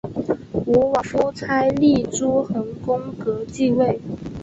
[0.65, 3.99] 吴王夫差立邾桓公革继位。